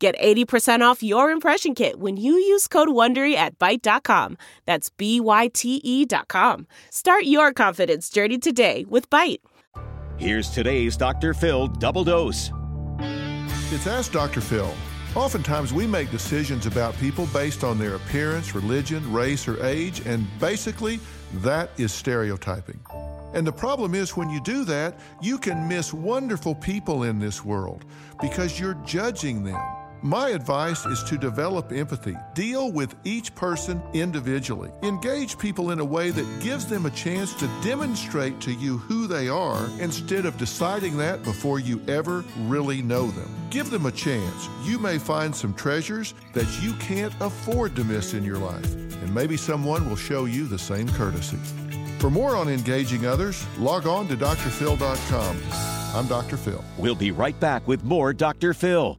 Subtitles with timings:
[0.00, 4.38] Get 80% off your impression kit when you use code WONDERY at Byte.com.
[4.64, 6.66] That's B-Y-T-E dot com.
[6.88, 9.40] Start your confidence journey today with Byte.
[10.16, 11.34] Here's today's Dr.
[11.34, 12.50] Phil double dose.
[13.72, 14.40] It's Ask Dr.
[14.40, 14.72] Phil.
[15.14, 20.26] Oftentimes we make decisions about people based on their appearance, religion, race, or age, and
[20.40, 20.98] basically
[21.42, 22.80] that is stereotyping.
[23.34, 27.44] And the problem is when you do that, you can miss wonderful people in this
[27.44, 27.84] world
[28.18, 29.60] because you're judging them.
[30.02, 32.16] My advice is to develop empathy.
[32.32, 34.70] Deal with each person individually.
[34.82, 39.06] Engage people in a way that gives them a chance to demonstrate to you who
[39.06, 43.28] they are instead of deciding that before you ever really know them.
[43.50, 44.48] Give them a chance.
[44.64, 49.14] You may find some treasures that you can't afford to miss in your life, and
[49.14, 51.36] maybe someone will show you the same courtesy.
[51.98, 55.40] For more on engaging others, log on to drphil.com.
[55.94, 56.38] I'm Dr.
[56.38, 56.64] Phil.
[56.78, 58.54] We'll be right back with more Dr.
[58.54, 58.98] Phil.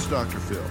[0.00, 0.38] It's Dr.
[0.38, 0.64] Phil.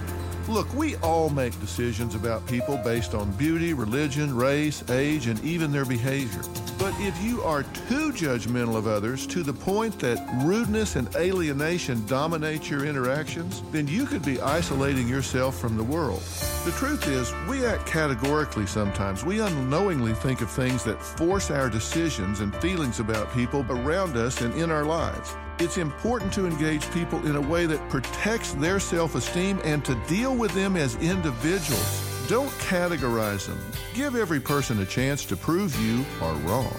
[0.52, 5.70] Look, we all make decisions about people based on beauty, religion, race, age, and even
[5.70, 6.42] their behavior.
[6.80, 12.06] But if you are too judgmental of others to the point that rudeness and alienation
[12.06, 16.22] dominate your interactions, then you could be isolating yourself from the world.
[16.64, 19.26] The truth is, we act categorically sometimes.
[19.26, 24.40] We unknowingly think of things that force our decisions and feelings about people around us
[24.40, 25.34] and in our lives.
[25.58, 29.94] It's important to engage people in a way that protects their self esteem and to
[30.08, 32.09] deal with them as individuals.
[32.30, 33.58] Don't categorize them.
[33.92, 36.76] Give every person a chance to prove you are wrong.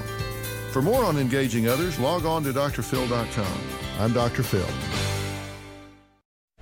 [0.72, 3.62] For more on engaging others, log on to drphil.com.
[4.00, 4.44] I'm Dr.
[4.44, 4.66] Phil.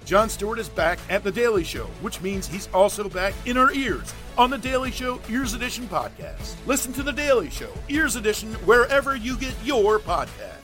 [0.06, 3.72] Jon Stewart is back at The Daily Show, which means he's also back in our
[3.74, 6.56] ears on The Daily Show Ears Edition podcast.
[6.66, 10.59] Listen to The Daily Show Ears Edition wherever you get your podcast.